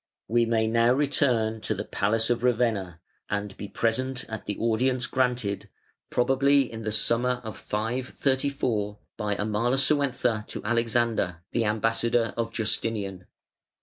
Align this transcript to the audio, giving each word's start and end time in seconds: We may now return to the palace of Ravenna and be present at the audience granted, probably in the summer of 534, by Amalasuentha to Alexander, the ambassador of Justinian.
We 0.27 0.47
may 0.47 0.65
now 0.65 0.93
return 0.93 1.61
to 1.61 1.75
the 1.75 1.83
palace 1.85 2.31
of 2.31 2.41
Ravenna 2.41 2.99
and 3.29 3.55
be 3.55 3.67
present 3.67 4.25
at 4.27 4.47
the 4.47 4.57
audience 4.57 5.05
granted, 5.05 5.69
probably 6.09 6.61
in 6.71 6.81
the 6.81 6.91
summer 6.91 7.39
of 7.43 7.55
534, 7.55 8.97
by 9.15 9.35
Amalasuentha 9.35 10.45
to 10.47 10.63
Alexander, 10.65 11.43
the 11.51 11.65
ambassador 11.65 12.33
of 12.35 12.51
Justinian. 12.51 13.27